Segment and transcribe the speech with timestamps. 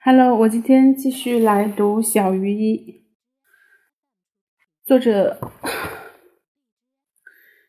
[0.00, 2.76] Hello，我今天继续来读《小鱼一》，
[4.84, 5.40] 作者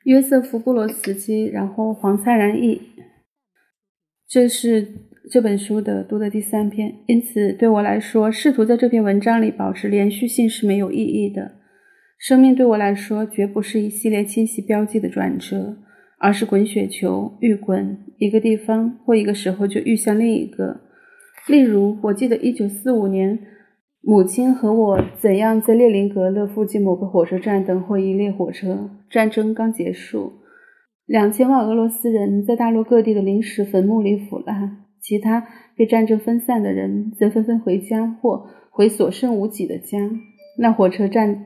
[0.03, 2.81] 约瑟夫·布罗茨基，然后黄灿然译。
[4.27, 4.87] 这是
[5.31, 11.55] 这本书的读的第三篇，因此对我来说，试图在这篇文章里保持连续性是没有意义的。
[12.19, 15.79] 生命对我来说，绝不是一系列清晰标记的转折，
[16.19, 20.81] 而是滚雪球，愈滚一个地方或一个时候就愈向另一个。
[21.47, 23.39] 例如，我记得一九四五年，
[24.01, 28.89] 母亲和我怎样在列宁格勒附近某个火车站等候一列火车。
[29.09, 30.33] 战争刚结束，
[31.05, 39.97] 两千万俄罗斯人在大陆各地的临时坟墓里腐烂，其他被战争分散的人则纷纷回家或回所剩无几的家。
[40.59, 41.45] 那火车站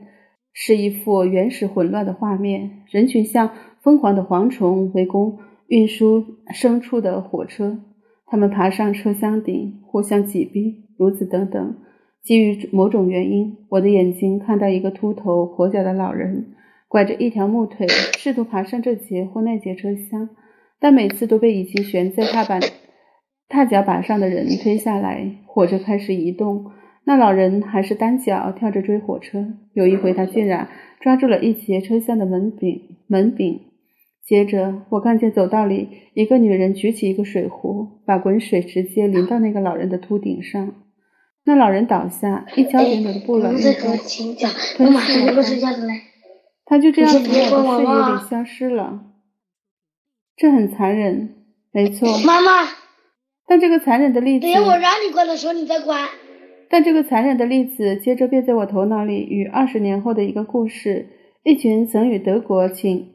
[0.52, 5.38] 是一幅原始混乱的画面，人群像疯狂的蝗虫围攻
[5.68, 6.22] 运输
[6.54, 7.78] 牲畜的火车。
[8.26, 11.76] 他们爬上车厢顶，互相挤逼，如此等等。
[12.22, 16.54] 基于某种原因，我的眼睛看到一个秃头、跛脚的老人，
[16.88, 20.30] 拐着一条木腿，试图爬上这节或那节车厢，
[20.80, 22.60] 但每次都被已经悬在踏板、
[23.48, 25.30] 踏脚板上的人推下来。
[25.46, 26.72] 火车开始移动，
[27.04, 29.46] 那老人还是单脚跳着追火车。
[29.74, 30.68] 有一回，他竟然
[31.00, 33.60] 抓住了一节车厢的门柄，门柄。
[34.26, 40.74] 接着，我看见走道里一个女人举起一个水壶，把滚水直接淋到那个老人的秃顶上。
[41.44, 43.88] 那老人倒下，一焦点点的布冷一颗，
[44.76, 45.44] 吞噬了
[46.64, 46.78] 他。
[46.78, 49.04] 就这样从我的视野里消失了。
[50.36, 51.34] 这很残忍，
[51.70, 52.08] 没错。
[52.24, 52.66] 妈妈。
[53.46, 56.08] 但这个残忍的例子，等我让你关的时候，你再关。
[56.70, 61.10] 但这个残忍的例子接着便在我头脑里与二十年后的一个故事：
[61.42, 63.12] 一群曾与德国请。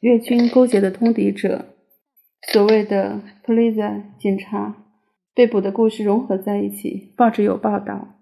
[0.00, 1.66] 越军勾结的通敌者，
[2.50, 4.86] 所谓的 police 警察
[5.34, 7.12] 被捕的故事融合在一起。
[7.18, 8.16] 报纸有报道，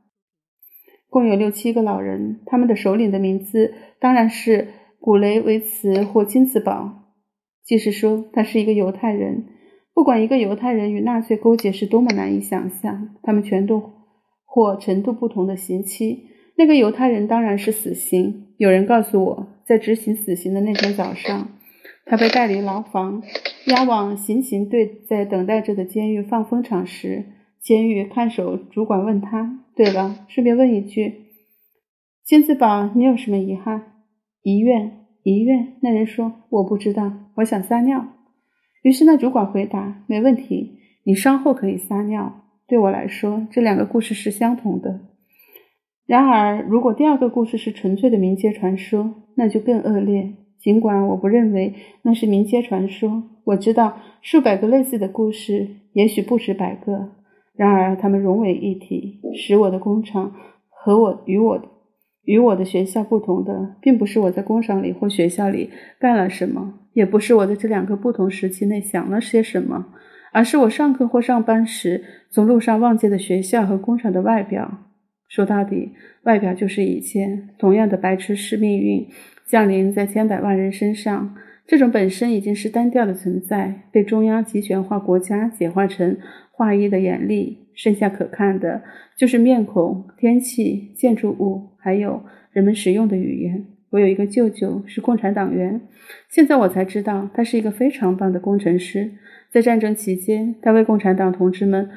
[1.08, 4.68] 共有六七个老人，他们的首领的名字当然是
[4.98, 7.12] 古雷维茨或金茨堡，
[7.64, 9.44] 即是说他是一个犹太人。
[9.94, 13.92] 不管一个犹太人与纳粹勾结是多么难以想象，他们全都
[14.44, 16.24] 或程度不同的刑期。
[16.56, 18.48] 那个犹太人当然是死刑。
[18.56, 21.48] 有人告诉我，在执行死刑的那天早上。
[22.10, 23.22] 他被带离牢房，
[23.66, 27.26] 押往行刑队在等待着的监狱放风场时，
[27.60, 31.26] 监狱看守主管问他：“对了，顺便问一句，
[32.24, 33.92] 金子宝，你有什么遗憾、
[34.42, 38.06] 遗愿、遗愿？”那人说：“我不知道，我想撒尿。”
[38.80, 45.00] 于是那主管回答：“没问题，你稍后可以撒尿。”对我来说，这两个故事是相同的。
[46.06, 50.32] 然而，如果第二个故事是纯粹的民间传说，那就更恶劣。
[50.60, 57.10] 尽管我不认为那是民间传说，我知道数百个类似的故事，也许不止百个。
[57.54, 60.34] 然而，它们融为一体，使我的工厂
[60.68, 61.60] 和我与我
[62.22, 69.86] 与我的学校不同的，并不是我在工厂里或学校里干了什么，也不是我在这两个不同时期内想了些什么，
[70.32, 74.86] 而是我上课或上班时从路上望见的学校和工厂的外表。
[75.28, 75.92] 说到底，
[76.22, 77.48] 外表就是一切。
[77.58, 79.06] 同样的白痴是命运。
[79.48, 81.34] 降临在千百万人身上，
[81.66, 86.18] 这种本身已经是单调的存在，被中央集权化国家简化成
[86.52, 88.82] 画一的眼力，剩下可看的
[89.16, 92.22] 就是面孔、天气、建筑物，还有
[92.52, 93.64] 人们使用的语言。
[93.88, 95.80] 我有一个舅舅是共产党员，
[96.28, 99.12] 现在我才知道他是一个非常棒的工程师。
[99.50, 101.88] 在战争期间，他为共产党同志们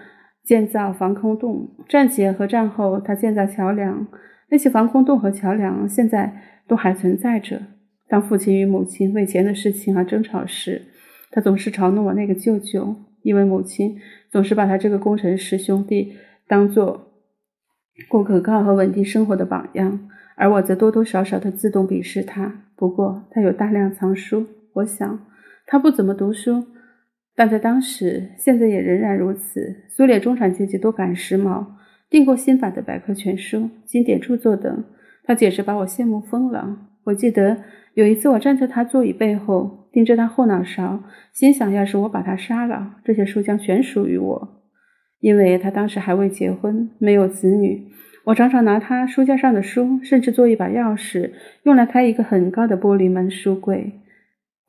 [0.46, 4.08] 建造防空洞；战前和战后，他建造桥梁。
[4.52, 6.44] 那些防空洞和桥梁现在。
[6.68, 7.62] 都还存在着。
[8.08, 10.82] 当父亲与母亲为钱的事情而争吵时，
[11.30, 16.14] 他总是嘲弄我那个舅舅，因为母亲总是把他这个工程师兄弟
[16.48, 17.12] 当做
[18.08, 20.08] 过可靠和稳定生活的榜样，
[20.38, 22.68] 而我则多多少少的自动鄙视他。
[22.78, 25.28] 不过他有大量藏书，我想
[25.68, 26.68] 他不怎么读书，
[27.36, 29.76] 但在当时，现在也仍然如此。
[29.90, 31.66] 苏联中产阶级都赶时髦，
[32.12, 34.84] 订购新版的百科全书、经典著作等。
[35.24, 36.90] 他简直把我羡慕疯了。
[37.06, 37.58] 我记得
[37.94, 44.62] 有一次，我站在他座椅背后，盯着他后脑勺，心想：要是我把他杀了，这些书将全属于我。
[45.22, 47.88] 因为他当时还未结婚，没有子女。
[48.26, 51.32] 我常常拿他书架上的书，甚至做一把钥匙，
[51.64, 53.94] 用来开一个很高的玻璃门书柜。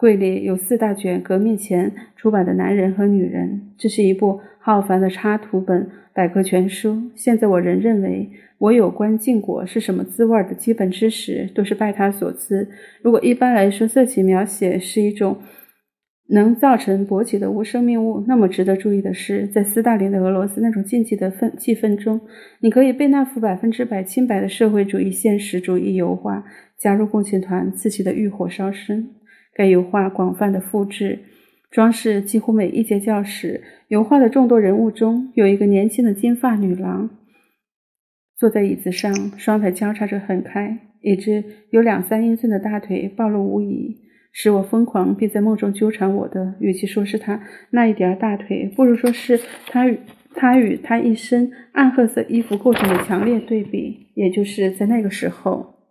[0.03, 3.49] 柜里有四大卷革命前出版的《男人和女人》，
[3.81, 7.01] 这是一部浩繁的插图本百科全书。
[7.15, 8.29] 现在我仍认为。
[8.59, 12.69] 我有关禁果是什么滋味的基本知识，都是拜他所赐。
[13.03, 15.37] 如果一般来说，色情描写是一种
[16.29, 18.25] 能造成勃起的无生命物。
[18.29, 22.21] 那么值得注意的是，在斯大林的俄罗斯那种禁忌的氛气氛中，
[22.61, 26.45] 你可以被那幅百分之百清白的社会主义现实主义油画
[26.79, 29.09] 加入共青团刺激的欲火烧身。
[29.55, 31.19] 该油画广泛的复制，
[31.71, 33.63] 装饰几乎每一节教室。
[33.89, 37.11] 油画的众多人物中有一个年轻的金发女郎，
[38.37, 43.99] 坐在椅子上，双腿交叉着横开，一只有两三英寸的大腿暴露无遗。
[44.35, 47.39] 使我疯狂，并在梦中纠缠我的，与其说是他
[47.69, 49.99] 那一点大腿，不如说是他与
[50.35, 54.07] 他与他一身暗褐色衣服构成的强烈对比。
[54.15, 55.82] 也就是在那个时候，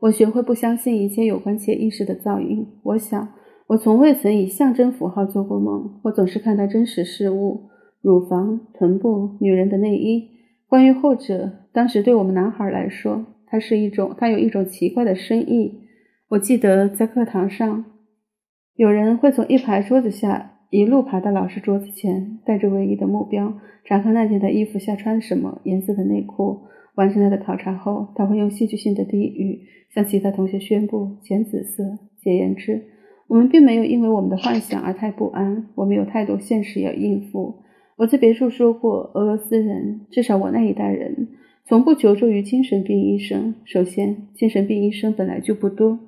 [0.00, 2.68] 我学会不相信一切有关潜意识的噪音。
[2.84, 3.32] 我想，
[3.66, 5.98] 我从未曾以象征符号做过梦。
[6.04, 7.68] 我总是看到真实事物：
[8.00, 10.30] 乳房、臀部、女人的内衣。
[10.68, 15.80] 关于后者，当时对我们男孩来说，它是一种，它有一种奇怪的深意。
[16.28, 17.84] 我记得在课堂上，
[18.76, 23.52] 有人会从一排桌子下一路爬到老师桌子前，带着唯一的目标，
[23.84, 26.60] 查看那天的衣服下穿什么颜色的内裤。
[26.98, 29.60] 完成他的考察后，他会用戏剧性的低语
[29.94, 32.82] 向其他同学宣布：“浅紫色。”简言之，
[33.28, 37.62] 我们并没有因为我们的幻想而太不安，我们有太多现实要应付。
[37.98, 41.28] 我在别处说过，俄罗斯人，至少我那一代人，
[41.64, 43.54] 从不求助于精神病医生。
[43.64, 46.00] 首先，精神病医生本来就不多。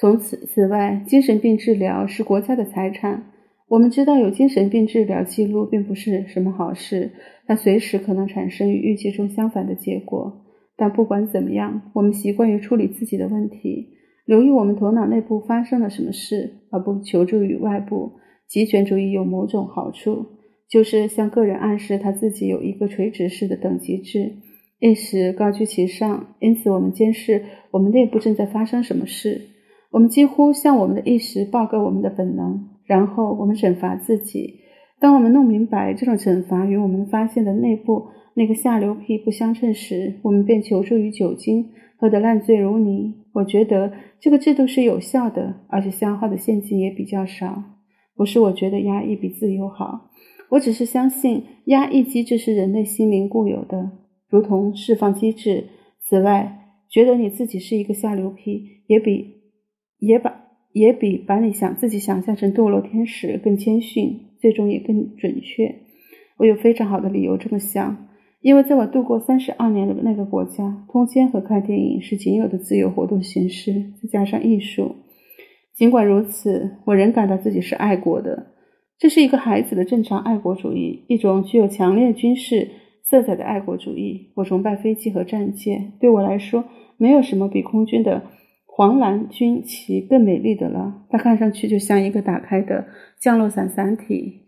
[0.00, 3.30] 从此，此外，精神病治疗是国家的财产。
[3.68, 7.12] 我们知道有精神病治疗记录并不是什么好事，
[7.46, 10.46] 它随时可能产生与预期中相反的结果。
[10.74, 13.88] 但不管怎么样，我们习惯于处理自己的问题，
[14.24, 18.12] 留意我们头脑内部发生了什么事，而不求助于外部。
[18.48, 20.24] 极权主义有某种好处，
[20.70, 24.36] 就是向个人暗示他自己有一个垂直式的等级制，
[24.80, 26.34] 意识高居其上。
[26.40, 29.42] 因此，我们监视我们内部正在发生什么事。
[29.90, 34.60] 我们几乎向我们的意识报告我们的本能，然后我们惩罚自己。
[34.98, 43.14] 当我们弄明白这种惩罚与我们发现的内部那个下流癖不相称时，我们便求助于酒精，喝得烂醉如泥。
[43.34, 47.62] 我觉得这个制度是有效的，而且消耗的现金也比较少。
[48.16, 50.10] 不是我觉得压抑比自由好，
[50.48, 53.92] 我只是相信压抑机制是人类心灵固有的，
[54.28, 55.66] 如同释放机制。
[56.00, 59.36] 此外，觉得你自己是一个下流癖也比。
[60.00, 60.47] 也把
[60.78, 65.74] 也比把你想自己想象成堕落天使更谦逊，最终也更准确。
[66.36, 68.06] 我有非常好的理由这么想，
[68.40, 74.94] 因为在我度过三十二年的那个国家，通奸和看电影是仅有的自由活动形式，再加上艺术。
[75.74, 78.54] 尽管如此，我仍感到自己是爱国的。
[78.98, 82.68] 这是一个孩子的正常爱国主义，一种具有强烈军事
[83.04, 84.32] 色彩的爱国主义。
[84.34, 86.64] 我崇拜飞机和战舰，对我来说，
[86.96, 88.24] 没有什么比空军的。
[88.78, 92.86] 黄蓝军旗更美丽的了，它看上去就像一个打开的
[93.18, 94.42] 降落伞伞体。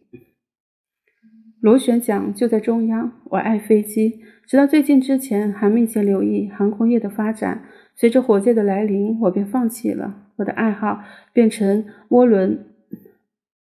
[1.60, 3.10] 螺旋桨就在中央。
[3.24, 7.64] 我爱飞机，直到最近之前还密切留意航空业的发展。
[7.96, 12.66] 随着火箭的来临，我便放弃了我的爱好，变成涡轮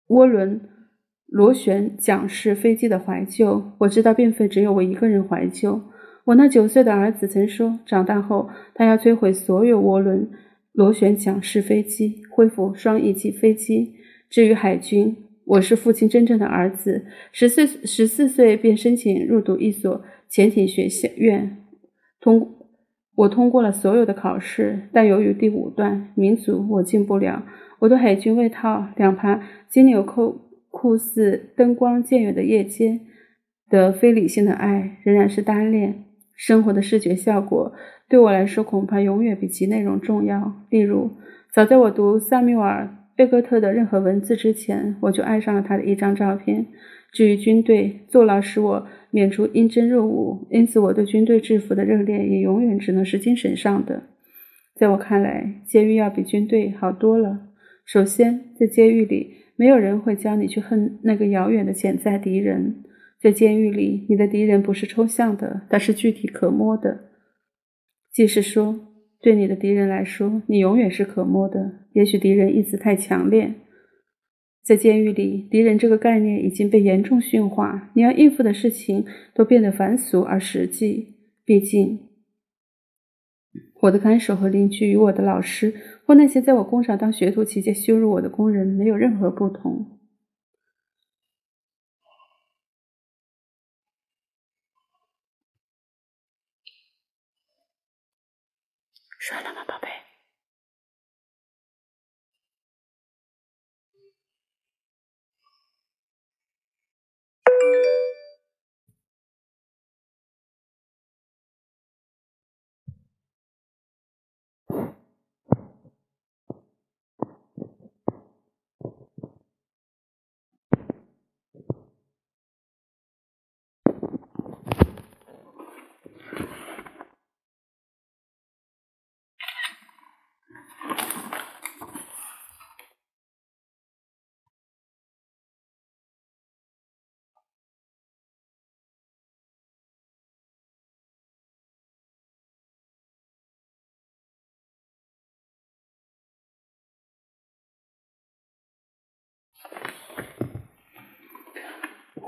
[0.09, 0.59] 涡轮
[1.27, 3.71] 螺旋桨式飞机的怀旧。
[3.77, 5.81] 我知道，并非只有我一个人怀旧。
[6.25, 10.29] 我那九岁的儿子曾说，长大后他要摧毁所有涡轮。
[10.77, 13.95] 螺旋桨式飞机恢复双翼机飞机。
[14.29, 17.07] 至于海军，我是父亲真正的儿子。
[17.31, 21.57] 十四十四岁便申请入读一所潜艇学校院，
[22.21, 22.57] 通
[23.15, 27.43] 我通过了所有的考试，但由于第五段民族，我进不了。
[27.79, 32.99] 我的海军卫套两旁金纽扣酷似灯光渐远的夜间
[33.67, 36.03] 的非理性的爱，仍然是单恋。
[36.37, 37.73] 生活的视觉效果
[38.07, 40.53] 对我来说，恐怕永远比其内容重要。
[40.69, 41.11] 例如，
[41.51, 42.83] 早在我读萨缪尔·
[43.17, 46.67] 贝戈特的任何文字之前，我就爱上了他的一张照片。
[47.11, 54.03] 至于军队，坐牢使我免除应征入伍，因此我对军队制服的热恋也永远只能是精神上的。
[54.75, 57.47] 在我看来，监狱要比军队好多了。
[57.85, 62.83] 首先，在监狱里，没有人会教你去恨那个遥远的潜在敌人。
[63.19, 67.05] 在监狱里，你的敌人不是抽象的，但是具体可摸的。
[68.11, 68.79] 即是说，
[69.21, 71.87] 对你的敌人来说，你永远是可摸的。
[71.93, 73.55] 也许敌人意志太强烈。
[74.63, 81.15] 在监狱里，敌人这个概念已经被严重驯化，你要应付的事情都变得繁俗而实际。
[81.43, 81.99] 毕竟，
[83.81, 85.73] 我的看守和邻居与我的老师
[86.05, 89.96] 或那些在我工厂当学徒期间羞辱我的工人没有任何不同。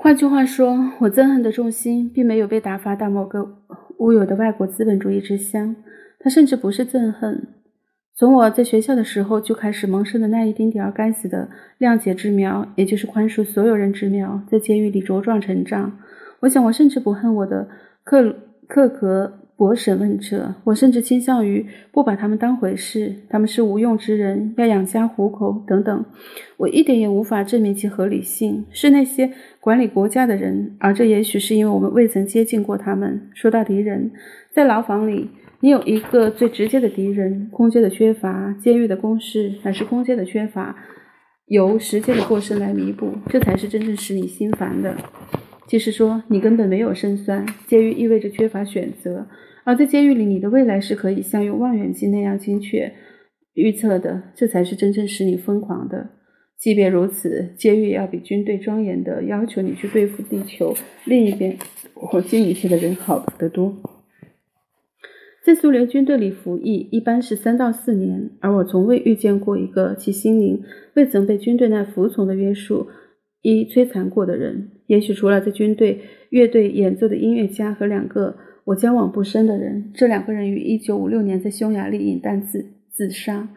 [0.01, 3.57] 换句话说，我憎恨的重心并没有被打发到某个
[3.97, 5.75] 乌有的外国资本主义之乡，
[6.21, 7.49] 它甚至不是憎恨。
[8.15, 15.99] 从我在学校的时候就开始萌生的那一丁点儿该死的谅解之苗，也就是宽恕所有人之苗，在监狱里茁壮成长。
[16.39, 17.67] 我想，我甚至不恨我的
[18.05, 18.33] 克
[18.69, 23.13] 克格我审问者，我甚至倾向于不把他们当回事。
[23.29, 26.05] 他们是无用之人，要养家糊口等等。
[26.55, 28.65] 我一点也无法证明其合理性。
[28.71, 33.29] 是那些管理国家的人，而这也许是因为我们未曾接近过他们。
[33.33, 34.09] 说到敌人，
[34.53, 35.29] 在牢房里。
[35.59, 40.73] 你有一个最直接的敌人，空间的缺乏，监狱的公式乃是空间的缺乏，
[41.47, 44.95] 由时间的过剩来弥补，这才是真正使你心烦的。
[45.69, 47.45] 即是说，你根本没有胜算。
[47.67, 49.27] 监狱意味着缺乏选择，
[49.63, 52.91] 而在监狱里，你的未来是可以像用望远镜那样精确
[53.53, 56.09] 预测的，这才是真正使你疯狂的。
[56.57, 60.73] 即便如此，监狱也要比军队庄严的要求你去对付地球
[61.05, 61.55] 另一边
[61.93, 63.77] 或近一些的人好得多。
[65.45, 70.63] 在苏联军队里服役一般是三到四年，而我从未遇见过一个其心灵
[70.95, 72.87] 未曾被军队那服从的约束
[73.43, 74.71] 一摧残过的人。
[74.89, 83.47] 也许除了在军队乐队演奏的音乐家和两个我交往不深的人，这两个人于一九五六年在匈牙利饮弹自自杀。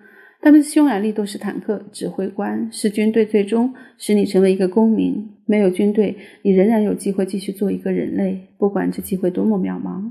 [0.42, 5.26] 他们匈牙利都是坦克指挥官，是军队最终使你成为一个公民。
[5.46, 10.10] 没有军队，你仍然有机会继续做一个人类，不管这机会多么渺茫。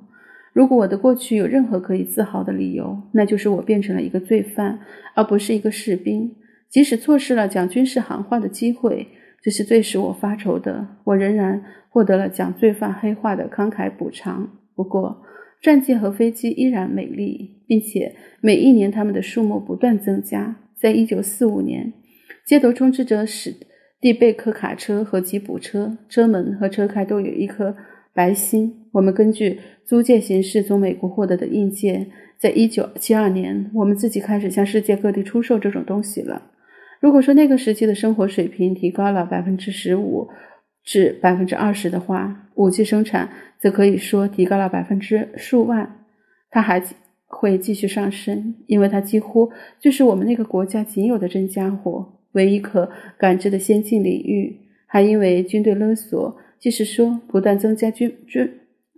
[0.53, 4.79] 如果我的过去有任何可以自豪的理由，那就是我变成了一个罪犯，
[5.13, 6.31] 而不是一个士兵。
[6.69, 9.07] 即使错失了讲军事行话的机会，
[9.41, 10.88] 这是最使我发愁的。
[11.03, 14.50] 我仍然获得了讲罪犯黑话的慷慨补偿。
[14.75, 15.24] 不过，
[15.62, 20.55] 战舰和飞机依然美丽，并且每一年它们的数目不断增加。
[20.79, 21.93] 在一九四五年，
[22.45, 23.53] 街头充斥着史
[24.00, 27.75] 蒂贝克卡车和吉普车，车门和车开都有一颗。
[28.13, 36.41] 白星，我们根据租借形式从美国获得的硬件，在一九七二年，我们自己开始向世界各地出售这种东西了。
[37.01, 40.29] 如果说那个时期的生活水平提高了百分之十五
[40.86, 43.27] 至百分之二十的话，武器生产
[43.60, 46.05] 则可以说提高了百分之数万。
[46.50, 46.81] 它还
[47.25, 54.60] 会继续上升，因为它几乎就是我们那个国家仅有的真家伙，唯一可感知的先进领域。
[54.88, 56.38] 还因为军队勒索。
[56.62, 58.48] 即是说，不断增加军军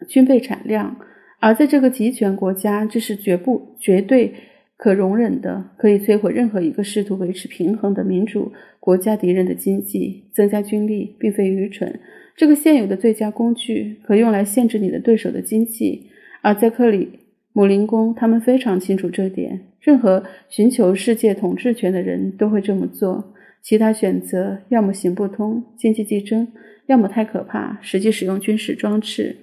[0.10, 0.98] 军备产量，
[1.40, 4.34] 而在这个集权国家，这是绝不绝对
[4.78, 10.26] 可容忍的，可以摧毁任何一个试图维持平衡的民主国家敌人的经济。
[10.34, 12.00] 增加军力并非愚蠢，
[12.36, 16.08] 这个现有的最佳工具，可用来限制你的对手的经济。
[16.42, 17.20] 而在克里
[17.54, 19.68] 姆林宫，他们非常清楚这点。
[19.80, 23.34] 任何寻求世界统治权的人都会这么做。
[23.62, 26.48] 其他选择要么行不通，经济竞争。
[26.88, 29.38] 要么太可怕，实际使用军事装置。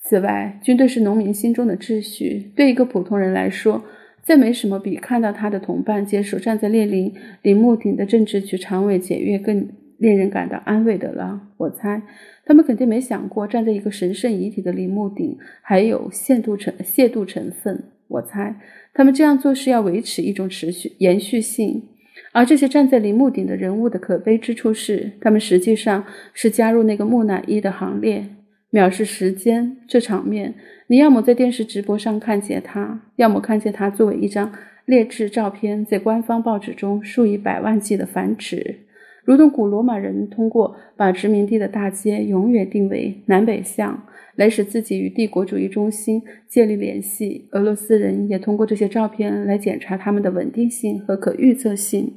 [0.00, 2.52] 此外，军队是农民心中的秩序。
[2.54, 3.84] 对一个普通人来说，
[4.28, 9.66] 再没什么比看到他的同伴接手站在列宁陵墓顶的政治局常委检阅更
[9.96, 11.48] 令人感到安慰的了。
[11.56, 12.02] 我猜，
[12.44, 17.84] 他们肯定没想过站在一个神圣遗体的陵墓顶还有亵渎成亵渎成分。
[18.06, 18.54] 我猜，
[18.92, 21.84] 他们这样做是要维持一种持续延续性。
[22.32, 26.04] 而这些站在陵墓顶的人物的可悲之处是，他们实际上
[26.34, 28.26] 是加入那个木乃伊的行列。
[28.70, 30.54] 藐视时间，这场面，
[30.88, 34.52] 你要么在电视直播上看见他，要么看见他作为一张
[34.84, 38.80] 劣质照片在官方报纸中数以百万计的繁殖，
[39.24, 44.02] 如同古罗马人通过把殖民地的大街永远定为南北向，
[44.36, 47.48] 来使自己与帝国主义中心建立联系。
[47.52, 52.12] 俄罗斯人也通过这些照片来检查他们的稳定性和可预测性。